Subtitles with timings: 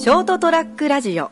[0.00, 1.30] ショートトラックラジオ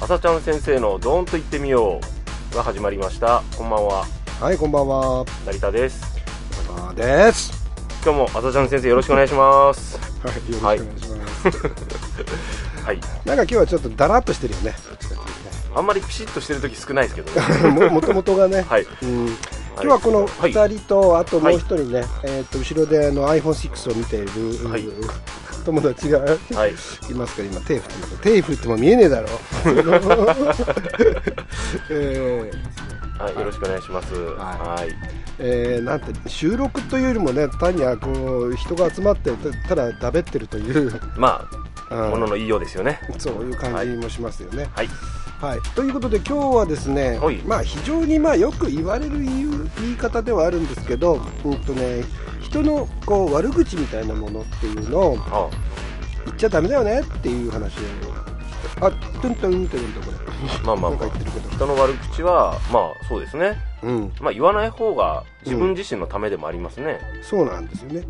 [0.00, 2.00] 朝ちゃん先生のドーンと言ってみよ
[2.52, 4.06] うが始まりましたこんばんは
[4.40, 5.24] はい、こんばんは。
[5.46, 6.16] 成田です
[6.68, 7.61] あーです。
[8.04, 9.96] 今日も朝ちゃん先生よろしくお願いします。
[10.26, 12.84] はい、よろしくお願いします。
[12.84, 12.98] はい。
[13.24, 14.74] なんか今日はちょっとだらっとしてるよね。
[15.72, 17.70] あんまりピシッとしてる時少ないですけどね。
[17.88, 18.62] ももともとがね。
[18.68, 18.86] はい。
[19.02, 19.26] うん。
[19.26, 20.52] 今日はこのはい。
[20.52, 24.84] 2人と、あともう一人ね、えっと後ろであの iPhone6 を見ている、はい。
[25.64, 26.26] 友達がは
[26.66, 26.70] い。
[27.08, 29.28] いますから今手振って手振っても見えねえだろ。
[31.88, 32.72] えー
[33.22, 34.14] はいよろしくお願いします。
[34.14, 34.88] ははい。
[35.38, 38.10] えーなんて収録というよりもね単にはこ
[38.48, 39.30] う人が集まって
[39.68, 41.48] ただだべってるという、ま
[41.88, 42.06] うん。
[42.06, 42.98] あものの言いようですよね。
[43.18, 44.88] そういう感じもしますよね、はい。
[45.40, 47.36] はい、ということで今日はですね、はい。
[47.38, 52.02] まあ、非常にまあよく言われる言い方ではあるんですけど、うんとね、
[52.40, 55.48] 人のこう悪口みたいなものっていうのをあ
[56.24, 57.80] 言っちゃダメだよねっていう話を。
[58.80, 60.18] あトゥントゥンって言うんだこれ
[60.64, 61.00] まあまあまあ。
[61.00, 63.56] 言ってるけど人の悪口はまあそうですね。
[63.82, 64.12] うん。
[64.20, 66.98] まあ言わない方が自分自身のためでもありますね。
[67.22, 68.04] そうなんですよね、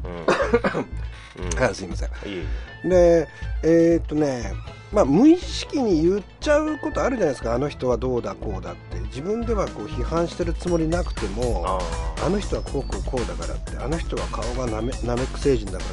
[1.36, 2.08] うん、 すいません。
[2.08, 2.46] いえ
[2.86, 3.28] いで
[3.62, 4.52] えーっとね
[4.90, 7.54] まあ無意識に言っちゃうことあるじゃないですか。
[7.54, 8.98] あの人はどうだこうだって。
[9.12, 11.78] 自分ではこう批判してるつもりなくてもあ
[12.24, 13.76] あの人はこうこうこうだからって。
[13.76, 15.84] あの人は顔がなめなめく星人だか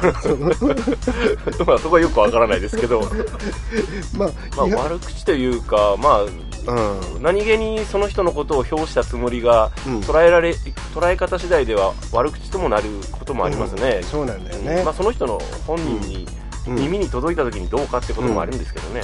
[0.00, 1.64] らとか。
[1.66, 3.02] まあそこはよくわからないですけど。
[4.16, 7.22] まあ、まあ悪口というかまあうん。
[7.22, 10.00] 何気にその人のことを評したつもりがうん。
[10.00, 10.50] 捉えられ
[10.94, 16.26] 捉え方次第では悪口ともなることもありますね、そうなんだよね、まあ、その人の本人に
[16.66, 16.74] うん。
[16.76, 19.02] 耳に届いた時にどうかってこともあるんですけどね、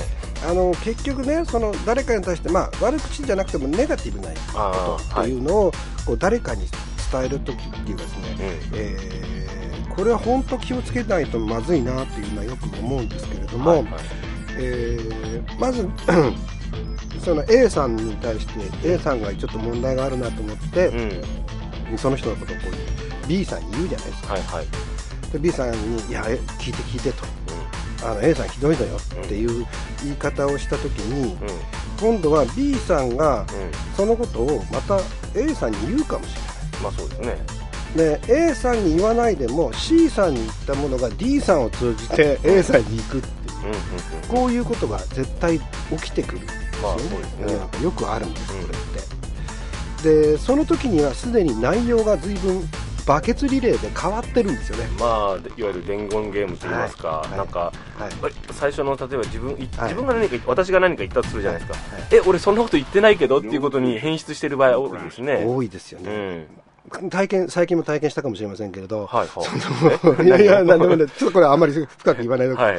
[0.48, 5.73] あの結局ねその誰かに対して、まあ、悪口じゃなくてもネガティブなあことっていうのを、
[6.07, 6.67] こう誰かに
[7.11, 8.36] 伝える時っていうかですね、
[8.74, 9.29] えー
[9.97, 14.02] これは本当気をつけないとまずいなっていうのはよく思うんですけれども、うんはいはい。
[14.58, 15.89] えーまず
[17.20, 21.98] その A さんに対して A さんがちょっと問題があるなと思って、うん。
[21.98, 22.62] その人のことをこ
[23.24, 24.33] う B さんに言うじゃないですか。
[24.34, 24.67] はいはい。
[25.33, 27.24] で B さんに「いやえ聞いて聞いて」と
[28.06, 29.67] 「あの A さんひどいのよ」っていう
[30.02, 31.36] 言い方をした時に
[32.01, 33.46] 今度は B さんがうん。
[33.96, 34.98] そのことをまた
[35.35, 36.36] A さんに言うかもし
[36.83, 37.39] まあそうですね。
[37.96, 43.29] れないで A さんに言わないでも C さんに言ったものが D さんを通じて A さんに行くっていう。
[44.29, 45.64] こういうことが絶対起
[46.02, 46.40] きてくる
[46.83, 47.83] まあね。
[47.83, 52.62] よくあるんですうんこれって、でその時にはすでに内容が随分
[53.06, 54.84] バケツリレーで変わってるんですよね。
[55.00, 57.30] まあいわゆる伝言ゲームといいますか、はい。
[57.38, 57.72] なんかはい。
[58.52, 59.67] 最初の例えば自分いはい。
[59.84, 62.02] 自分が何か言っ私が何か言ったとするじゃないですか、はい。
[62.12, 65.42] え俺そんなこと言ってないけどっていうことに変質してる場合多いですね。
[65.46, 66.46] 多いですようね、ん
[66.88, 70.26] 体験最近も体験したかもしれませんけれど、はいはい。
[70.26, 72.78] いやいや、なんでもね、ちょっとこれあんまり深く言わないで、はい。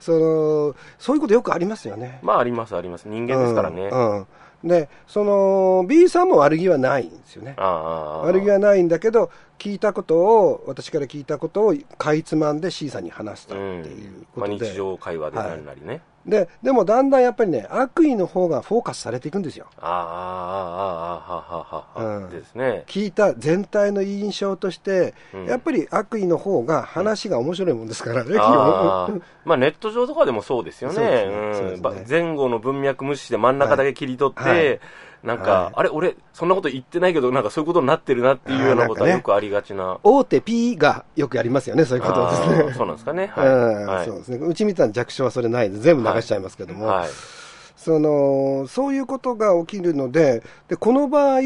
[0.00, 2.20] そのそういうことよくありますよね。
[2.22, 3.08] まあありますあります。
[3.08, 4.68] 人間ですからね、あうんうん。
[4.68, 7.54] で、その B さんも悪気はないんですよね。
[7.56, 19.66] あああ悪気はないんだけど、聞いたことを、私から聞いたことをかいつまんで C さんに話したっていうこまあ、とで、日常会話でなりなりね、ででもだんだんやっぱりね、悪意の方がフォーカスされていくんですよ。
[19.78, 19.94] あああ
[21.14, 22.30] あああはははは、うん。
[22.30, 22.82] ですね。
[22.86, 25.46] 聞いた全体の印象として、うん。
[25.46, 29.16] やっぱり悪意の方が話が面白いもんですからね、基あ本。
[29.16, 31.00] あまあネット上とかでもそうですよね。
[31.00, 32.06] ね。
[32.08, 34.66] 前後の文脈無視して真ん中だけ切り取って、はい。
[34.68, 34.80] はい
[35.26, 35.72] なんか、はい。
[35.76, 39.98] あれ俺そんなこと言ってないけどなんかそういうことになってるなっていうようなことはよくありがちな。
[40.02, 42.74] 大手 P がよくやりますよね、そういうことですね。
[42.74, 43.26] そうなんですかね。
[43.34, 44.06] はい、うんはい。
[44.06, 44.46] そうですね。
[44.46, 47.08] うちみたいな弱小はそれないで、全部流しちゃいますけども、はい。
[47.76, 51.40] その、そういうことが起きるので、で、この場合、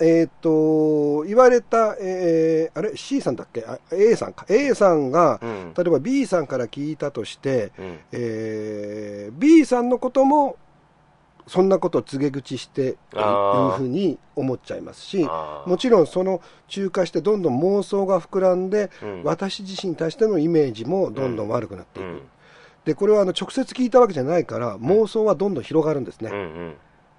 [0.00, 3.64] えっ、と、言われた、えーあれ ?C さんだっけ？
[3.64, 4.44] あ ?A さんか。
[4.48, 5.72] A さんが、うん。
[5.76, 7.98] 例えば B さんから聞いたとして、うん。
[8.10, 10.56] えー B さんのことも、
[11.46, 12.96] そんなことを告げ口していう
[13.76, 15.28] ふうに思っちゃいますし、
[15.66, 19.22] もちろんその中化してどんどん妄想が膨らんで、うん。
[19.24, 22.06] 私自身に対してのイメージもどんどん悪くなっていく。
[22.06, 22.22] うん。
[22.84, 26.30] で、これはあの直接聞いたわけじゃないから、妄想はどんどん広がるんですね。
[26.30, 26.74] うんうん。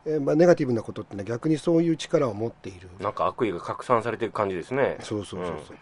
[0.07, 2.89] えーまあ、ネガティブなことってのは逆にそういう力を持っている。
[2.99, 4.97] なんか悪意が拡散されていく感じですね。
[5.01, 5.73] そうそうそうそ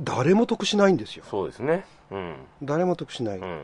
[0.00, 1.24] う、誰も得しないんですよ。
[1.28, 1.84] そうですね。
[2.10, 2.34] うん。
[2.62, 3.38] 誰も得しない。
[3.38, 3.60] うん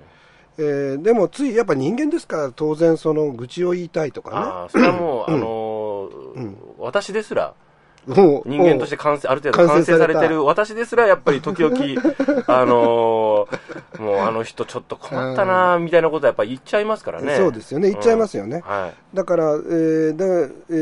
[0.59, 6.56] えーでもついやっぱ人間ですから当然その愚痴を言いたいとかああそれはもう、あのーうん。
[6.79, 7.55] 私ですら
[8.06, 8.49] もう。
[8.49, 11.75] 人間として完成、ある程度完成されてる私ですら、やっぱり時々、
[12.47, 17.37] あのーもうあの人ちょっと困ったなーみたいなことはやっぱり言っちゃいますからね。
[17.37, 17.91] そうですよね。
[17.91, 18.62] 言っちゃいますよね。
[18.65, 18.71] うん。
[18.71, 19.17] はい。
[19.17, 20.75] だから、えーでえ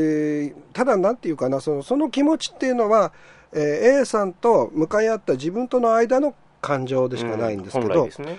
[0.53, 3.13] ーただ、なんていうかな、そのその気持ちっていうのは、
[3.53, 8.39] えー A さんと向かい合った自分との間の感情でしかないんですけどね。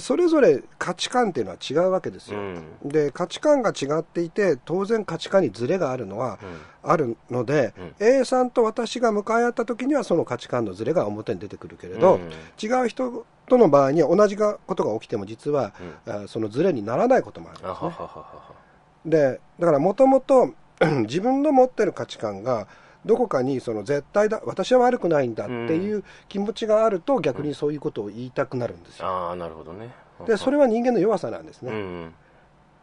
[0.00, 2.38] それぞれ価値観っていうのは違うわけですよ。
[2.38, 2.62] うん。
[2.84, 6.38] で価値観が違っていて当然価値観にズレがあるのは
[6.82, 12.30] あるので、うん A さんと私が向かい合った時にはその価値観のズレが表に出てくるけれど、うん
[12.62, 15.74] 違う人との場合には同じがことが起きても実は、
[16.06, 19.30] あそのズレにならないこともあるんですね。
[19.32, 20.54] でだからもともと
[21.02, 22.68] 自分の持ってる価値観が
[23.04, 29.06] どこかにその絶対だ私は悪くないんだっていう気持ちがあると逆にそういうことを言いたくなるんですよ。
[29.06, 29.90] ああ、なるほどね。
[30.26, 31.72] でそれは人間の弱さなんですね。
[31.72, 32.14] うん。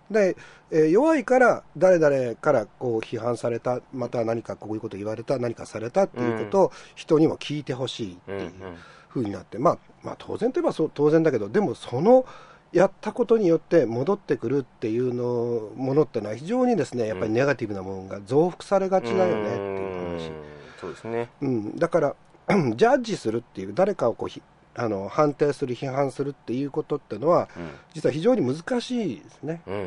[0.09, 0.35] で、
[0.71, 8.39] えー弱いから誰々からこう批判されたまた何かこういうこと言われた何かされたっていうことを人にも聞いてほしいってうん。
[8.39, 8.41] う。
[8.41, 8.53] いうん
[9.11, 12.25] ふうになって、まあ、まあ当然といえばそう当然だけどでもその
[12.71, 20.31] やったことによって戻ってくるっていうのものってのは非常にですねやっぱりネガティブなものが増幅されがちだよねっていう話、ん
[20.79, 21.29] そうですね。
[21.41, 22.15] うん、だから
[22.75, 24.41] ジャッジするっていう誰かをこうひ
[24.73, 27.49] あの判定する批判するっていうことってのは
[27.93, 29.75] 実は非常に難しいですねうん。
[29.75, 29.81] う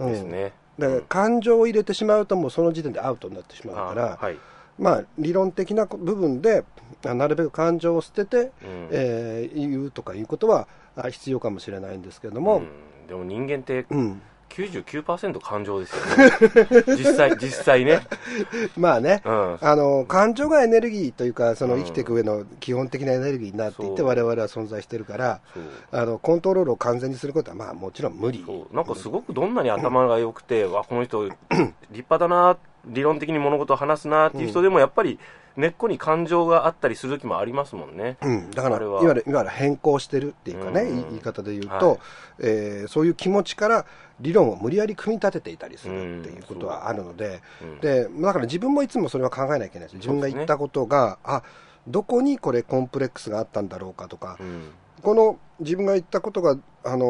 [0.00, 0.12] うんん。
[0.12, 0.52] ですね。
[0.78, 4.38] だから感情を入れてしまうともうその時点でアウトになってしまうから、あはい。
[4.78, 6.64] まあ理論的な部分で
[7.04, 8.50] あなるべく感情を捨てて、うん
[8.90, 16.96] えー言うとかいうことはあ必要かもしれないんですけれどもうん、でも人間ってうん99%感情ですよね。
[16.96, 18.00] 実際、実際ね。
[18.76, 19.58] まあね、うん。
[19.60, 25.40] あの感情がエネルギーというかそのうん生きていく上の基本的なエネルギーになっていてそう我々は存在してるから。
[25.92, 31.34] あのコントロールを完全にすることはまあもちろん無理なんかすごくどんなに頭が良くて、わこの人 立
[31.90, 32.56] 派だな
[32.86, 35.18] 理論的に物事を話すなっていう人でもやっぱり
[35.56, 38.16] 根っこに感情があったりする時もありますもんね。
[38.22, 41.98] うん、だからいわゆるいわゆる変更してるっていうかね、うん言い方で言うと、はい。
[42.40, 43.86] えーそういう気持ちから
[44.20, 47.80] 理論を無理やり組み立てていたりするっていうことはあるので、うん。
[47.80, 49.96] でだから自分もいつもそれは考えなきゃいけないです。
[49.96, 51.42] 自分が言ったことが、あ
[51.88, 54.70] どこにこれコンプレックスがあったんだろうかとか、うん
[55.02, 57.04] この自分が言ったことが、あの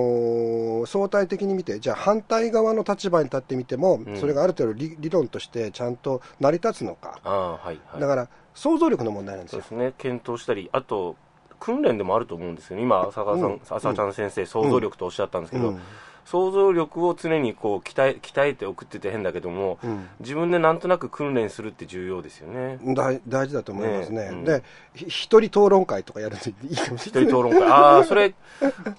[0.82, 4.16] ー相対的に見てじゃあ反対側の立場に立ってみても、ん。
[4.16, 8.00] それがある程度理理論としてちゃんと成り立つのか、ああはいはい。
[8.00, 9.62] だから想像力の問題なんですよ。
[9.62, 9.94] そうですね。
[9.98, 11.16] 検討したりあと
[11.58, 12.82] 訓練でもあると思うんですよね。
[12.82, 13.60] 今浅川さん、うん。
[13.68, 15.80] 浅ちゃん先生想像力とおっしゃったんですけど、うん
[16.24, 20.08] 想像力を常にこう鍛え鍛えておくってて変だけども、うん。
[20.20, 22.78] 自分でなんとなく訓練するって重要ですよね。
[22.94, 24.44] 大大事だと思いますね、ねうん。
[24.44, 24.62] で
[24.94, 27.30] ひ一人討論会とかやるといいかもし一れない。
[27.30, 27.68] 人討論会。
[27.68, 28.34] ああそれ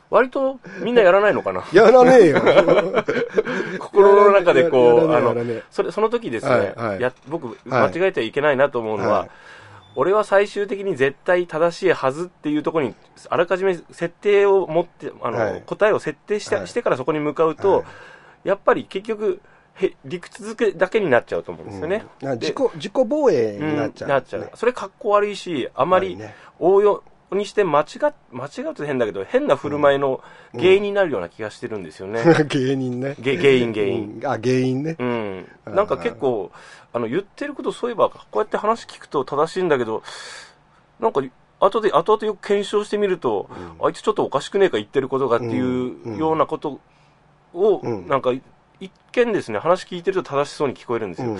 [0.10, 1.64] 割とみんなやらないのかな？
[1.74, 2.42] やらねえよ。
[3.80, 5.36] 心の中でこう、やあの
[5.70, 7.02] それ、その時ですね、はいはい。
[7.02, 9.30] や僕、間違えてはいけないなと思うのは、はい
[9.96, 12.96] 俺は最終的に絶対正しいはずっていうところに、
[13.30, 15.64] あらかじめ設定を持って、あの、はい。
[15.66, 16.68] 答えを設定して,、はい。
[16.68, 17.84] してからそこに向かうと、は
[18.46, 18.48] い。
[18.50, 19.42] やっぱり結局、
[19.76, 22.06] へ理屈付けだけになっちゃうと思うんですよね。
[22.22, 22.40] うん。
[22.40, 24.50] で自己自己防衛になっちゃう、なっちゃう。
[24.56, 26.36] それ格好悪いし、あまりね。
[26.60, 27.04] 応用
[27.36, 30.22] にして間違っ、間違うと変だけど、変な振る舞いの
[30.54, 32.22] 原因になるような気がしてるんですよね。
[32.50, 33.16] 芸人ね。
[33.20, 34.20] げ原因原因。
[34.22, 34.28] うん。
[34.28, 34.96] あ原因ね。
[35.00, 36.52] うん、なんか結構、
[36.94, 40.04] あの言ってること、そういえば、こうやって話聞くと正しいんだけど、
[41.00, 41.22] なんか、
[41.60, 43.50] 後で、後々よく検証してみると、
[43.82, 46.80] あいつちょっとおかしくねえか言ってることがっていうようなこと
[47.54, 48.08] を、うん。
[48.08, 48.32] なんか、
[48.80, 51.38] 一見ですね、話聞いてると正しそうに聞こえるんですよ。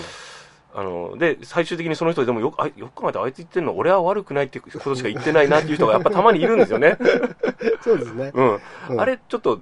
[0.74, 6.96] うんあので最終的にその人でもよくあよく考えてあいつ言ってるの俺は悪くないってことしか言ってないなっていう人がやっぱたまにいるんですよね。
[7.82, 8.60] そうですね、うん、
[8.90, 9.60] うんあれちょっと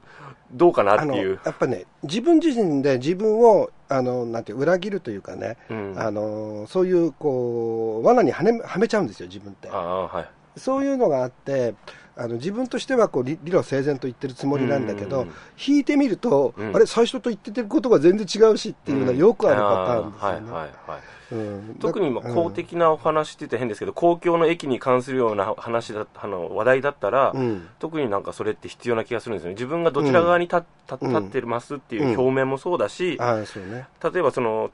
[0.52, 1.40] どうかなっていう。
[1.44, 10.28] やっぱね自分自身で自分をあのなんていう裏切るというかね、うん、あのそういうこう罠にはねはめちゃうんですよ自分ってああはい。
[10.56, 11.74] そういうのがあって
[12.16, 15.30] あの自分としてはこう理理路整然と言ってるつもりなんだけど、うん。
[15.58, 16.76] 引いてみると、うん。
[16.76, 21.00] あれ最初と言ってることが全然違うしっていうのはよくあるパターンですよね、はいはいはい。
[21.32, 21.76] うん。
[21.80, 27.68] 特に公的なお話って言って変ですけど、公共の駅に関するような話だあの話題だったら、うん。
[27.78, 29.54] 特になんかそれって必要な気がするんですよね。
[29.54, 34.70] 自分がどちら側に立,、ってますっていう表面もそうだし、例えばその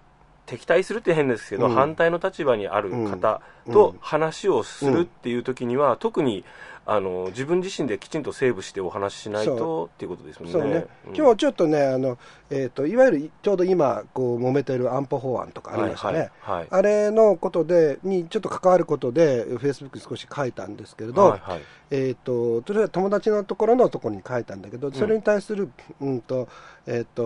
[0.47, 1.75] 敵対するって変ですけど、うん。
[1.75, 3.73] 反対の立場にある方うん。
[3.73, 6.45] と話をするっていう時には、特に
[6.88, 10.52] あの自分自身できちんとセーブしてお話ししないそとっていうことですよね。
[10.52, 11.16] そうね、うん。
[11.16, 12.16] 今日ちょっとねあの、
[12.49, 16.69] えー、といわゆるちょうど今こう揉めてる安保法案とかありましたね、はいはいはい。
[16.71, 21.61] あれのことでにちょっと関わることでフェイスブックに少し書いたんですけれど、はいはい。
[21.90, 26.49] えー、とそれは友達のところのところに書いたんだけど、それに対する、うんと
[26.87, 27.23] えー、と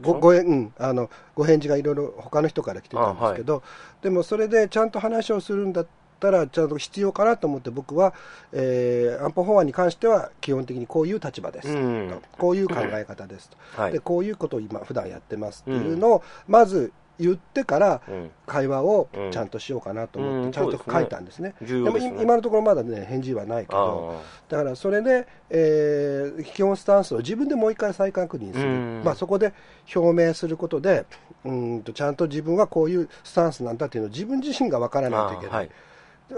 [0.00, 3.62] ごご,、うん、あのご返事がいろいろ他の人から来てたんですけど、
[4.02, 5.86] でもそれでちゃんと話をするんだっ
[6.20, 8.14] たら、ちゃんと必要かなと思って、僕は、
[8.52, 12.08] えー安保法案に関しては、基本的にこういう立場です、うん。
[12.10, 13.92] とこういう考え方ですと、はい。
[13.92, 18.30] で、こういうことを今、普段やってますっていうのを、まず言ってから、うん。
[18.46, 20.52] 会話をちゃんとしようかなと思って、うん。
[20.52, 21.54] ちゃんと書いたんですね。
[21.60, 29.02] でもい今のところまだね、返事はないけど、あだからそれで、えー基本スタンスを自分でもう一回再確認する、うん。
[29.04, 29.52] まあ、そこで
[29.94, 31.04] 表明することで、
[31.44, 35.70] うんとちゃんと自分はこういうスタンスなんだっていうのを自分自身が分からーないといけない。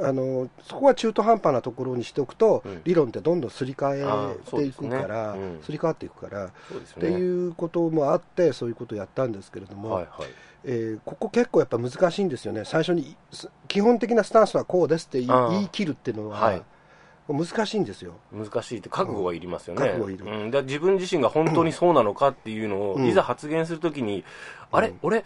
[0.00, 2.80] あのそこは中途半端なところにしておくと、うん。
[2.84, 5.44] 理論ってどんどんすり替えていくから、すね。
[5.44, 5.62] うん。
[5.62, 6.52] すり替わっていくから、ね。
[6.96, 10.28] っていうこともあって、そういうことをやったんですけれども、はいはい。
[10.64, 16.62] えーここ結構やっぱ難しいんですよね、最初にす基本的なスタンスはこうですって言い切るっていうのは、はい。
[17.28, 18.14] 難しいんですよ。
[18.32, 23.06] 難しいって覚悟がいりますよね、覚悟いるうん、で自分自身が本当にそうなのかっていうのを、うん。
[23.06, 24.24] いざ発言するときに、
[24.70, 24.88] あれ？
[24.88, 25.24] うん俺？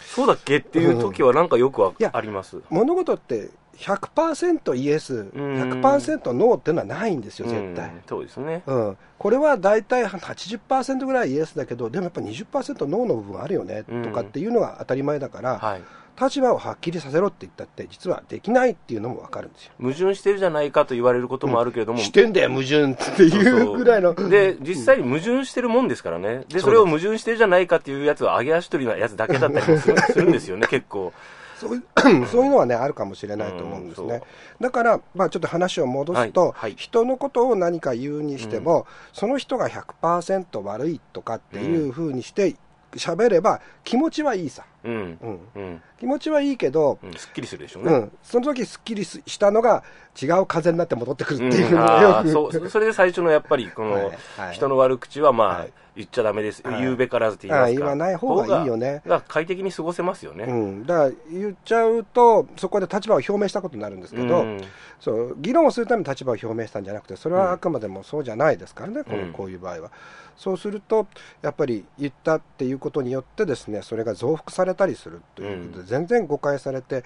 [0.00, 0.58] そうだっけ？
[0.58, 7.90] っていう時はなんかよくあります、物事って100%イエス、100%ノーっていうのはないんですよ、絶対。
[7.90, 15.82] うんそうですねうん、これは大体80%ぐらいイエスだけど、でもやっぱ20%ノーの部分あるよねうんとかっていうのが当たり前だから、はい
[16.20, 19.72] 立場をはっきりさせろって言ったって、実はできないっていうのも分かるんですよ。
[19.80, 24.14] 矛盾してるじゃないかと言われることもあるけれども、してんだよ、矛盾っていうぐらいの。
[24.28, 26.42] で、実際に矛盾してるもんですからね。
[26.48, 31.12] で、それを矛盾してるじゃないかっていうやつは揚げ足取りなやつだけだったり するんですよね、結構。
[31.58, 34.22] そういう そういうのはね、あるかもしれないと思うんですね。
[34.60, 42.56] だから、まあ、ちょっと話を戻すと、はいはい人のことを何か言うにしても、その人が100%悪いとかっていうふうにして
[42.92, 44.64] 喋れば、気持ちはいいさ。
[44.84, 45.18] うん。
[45.20, 45.82] うん、うん。
[45.98, 47.12] 気持ちはいいけど、うん。
[47.14, 47.92] すっきりするでしょうね。
[47.92, 49.82] うん、その時すっきりすしたのが
[50.20, 54.10] 違う風になって戻ってくるっていううん のがよく、あーそれで最初のやっぱり、この、はいは
[54.52, 56.62] い人の悪口はまあ、はい言っちゃダメです。
[56.64, 57.78] はい言うべからずって言いますか。
[57.80, 60.44] 言わない方がいいよね方がが快適に過ごせますよね。
[60.44, 64.60] うん、だから言っちゃうと、そこで立場を表明したことになるんですけど、うん
[65.00, 69.90] そう議論をするために立場を表明したんじゃなくて、それはあくまでもそうじゃないですからね、こうんうこういう場合は。
[70.36, 71.08] そうすると、
[71.42, 77.04] やっぱり言ったっていうことによって、ですねそれが増幅されたりするということで、うん全然誤解されて、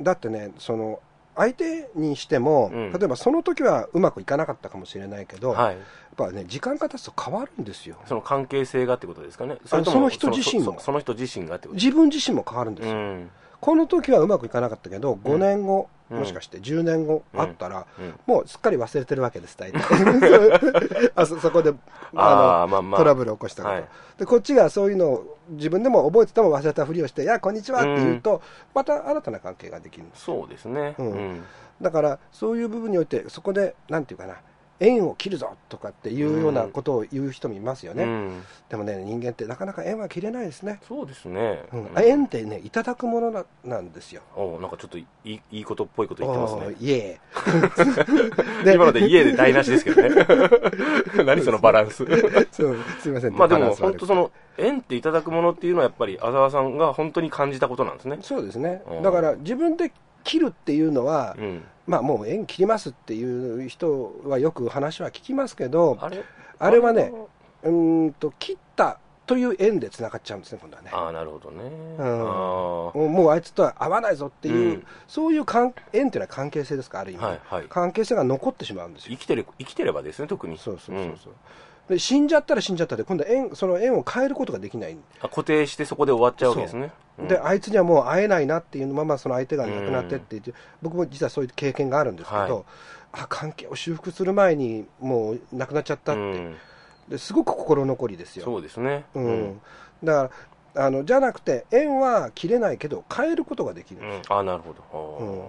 [0.00, 1.00] だってね、その
[1.36, 5.76] 相手にしても、うん例えばその時はうまくいかなかったかもしれないけど、はい。
[5.76, 5.84] やっ
[6.16, 7.96] ぱね、時間が経つと変わるんですよ。
[8.06, 9.56] その関係性がってことですかね。
[9.70, 12.94] あれともその人自身もその人自身がってこと自分自身も変わるんですよ。
[12.94, 13.30] うん。
[13.62, 16.18] この時はうまくいかなかったけど、5年後、うん。
[16.18, 17.40] もしかして10年後うん。
[17.40, 18.18] あったら、うん。
[18.26, 19.80] もうすっかり忘れてるわけです、大体。
[21.14, 21.72] あそ そこで
[22.12, 23.84] あのトラブルを起こしたこと、はい。
[24.18, 24.26] で。
[24.26, 28.42] こっちがそういうのを自分でも覚えてても忘れたふりをして、いや、こんにちはって言うと、
[28.74, 30.06] また新たな関係ができる。
[30.12, 30.96] そうですね。
[30.98, 31.12] うん。
[31.12, 31.44] うん。
[31.80, 34.38] だから、そういう部分において、そこで、なんていうかな、
[34.82, 38.04] 縁を切るぞとかっていうようなことを言う人もいますよね。
[38.04, 40.80] うんでもね、人間ってなかなか縁は切れないですね。
[40.88, 41.62] そうですね。
[41.72, 44.22] うんうん縁ってね、いただくものななんですよ。
[44.34, 46.74] おなんかちょっといいいいことっぽいこと言ってますね。
[46.80, 47.20] イエ
[48.74, 50.26] 今ので家で台無しですけどね。
[51.24, 52.02] 何そのバランス。
[52.02, 53.36] ーそうすいません。
[53.36, 58.18] まあでも本当その縁っていただくものっていうのはやっぱり浅川さんが本当に感じたことなんですね。
[58.22, 59.02] そうですねうん。
[59.02, 59.92] だから自分で
[60.24, 61.62] 切るっていうのは、うん。
[61.86, 66.22] まあもう縁切りますっていう人はよく話は聞きますけど、あれ？
[66.58, 67.12] あれはね、
[67.62, 70.90] うーんと切ったという縁でつながっちゃうんですね、今度はね。
[70.92, 71.64] ああ、なるほどね。
[71.98, 79.16] うんあもうあいつとは合わないぞっていう、うんそういう関縁っていうのは関係性ですから、ある意味、はいはい関係性が残ってしまうんですよ。
[79.16, 80.58] 生きてる、生きてればですね、特に。
[80.58, 81.32] そうそうそうそう。
[81.88, 84.96] で死んじゃったら死んじゃったで、今度は縁、その縁を変えることができない。
[85.20, 86.92] あ固定してそこで終わっちゃうわけですね。
[87.18, 87.24] う。
[87.24, 87.28] ん。
[87.28, 92.64] で、あいつにはもう会えないなっていうままその相手が亡くなってって言って、僕も実はそういう経験があるんですけど、はい。
[93.12, 96.56] あ関係を修復する前にもう亡くなっちゃったって、うん。
[97.08, 98.44] ですごく心残りですよ。
[98.44, 99.04] そうですね。
[99.14, 99.60] うん。
[100.02, 100.30] だか
[100.74, 104.22] らあのじゃなくて、縁は切れないけど、変えることができる、うん。
[104.28, 105.18] ああ、なるほど。
[105.20, 105.42] うん。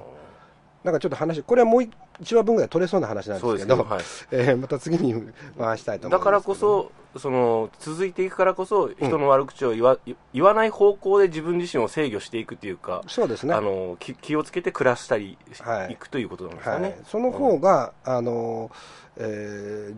[0.83, 1.89] なんかちょっと話、これはもう
[2.21, 3.83] 1話分ぐらい取れそうな話なんですけど、ね。
[3.83, 4.01] はい。
[4.31, 5.13] えーまた次に
[5.57, 9.97] 回したいと思いますだからこそ、その続いていくからこそ、人の悪口を言わ,、
[10.33, 16.89] 言わない方向で自分自身を制御していくっていうか、そうですねあの気気をつけて暮らしたり、はいい、くということなんですかね。
[16.89, 18.71] はい、その方が、あの
[19.17, 19.95] えー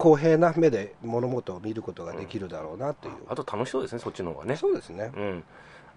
[0.00, 4.56] 公平な目で物事を見ることができるだろうなという、あと楽しそうですね、そっちの方がね。
[4.56, 5.44] そうですね、うん、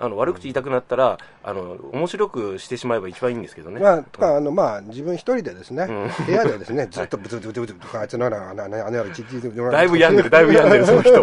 [0.03, 3.79] あの悪口言いたくなったら、あの面白くしてしまえば一番いいんですけどね。
[3.79, 5.87] まあ、とか、あの、まあ、自分一人でですね、ん
[6.25, 11.13] 部屋でですね、ずっとブツブツブツブツとか、あいつのな、あの、あの、あの、ちちだいぶ病んでる、だいぶ病んでる、その人。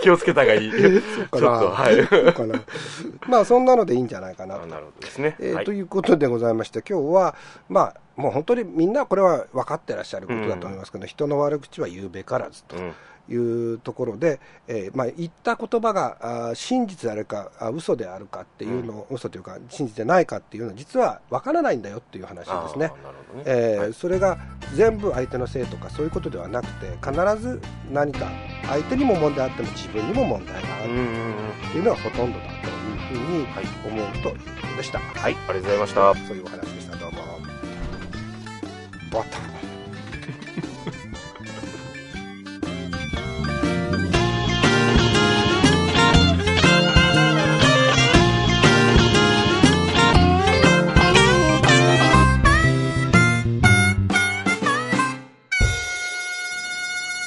[0.00, 0.72] 気をつけた方がいい。
[0.72, 0.88] ちょ
[1.24, 2.06] っと、かなはい。
[2.06, 2.62] そうかな。
[3.28, 5.36] まあ、そんなのでいいんじゃないかなあなるほどですね。
[5.38, 7.36] えーはいということでございまして、今日は、
[7.68, 12.76] まあ、もう本当にみんなこれは分かってらっしゃることだと思いますけど、人の悪口は言うべからずと。
[13.28, 22.92] うんいうところで、えーまあ、言った言葉があ真実であるかあ嘘であるかっていうのを、嘘というか真実でないかっていうのは実は分からないんだよっていう話ですね。
[23.44, 23.92] えーはい。
[23.92, 24.38] それが
[24.74, 27.60] 全部相手のせいとかそういうことではなくて必ず
[27.90, 28.28] 何か
[28.66, 30.92] 相手にも問題あっても自分にも問題がある。
[30.92, 31.08] うんうんうん。
[31.08, 33.64] っていうのがほとんどだというふうにはい。
[33.86, 34.98] 思うということでした。
[34.98, 35.36] はい。
[35.48, 36.14] ありがとうございました。
[36.26, 36.96] そういうお話でした。
[36.96, 37.18] どうも。
[39.12, 39.51] バタ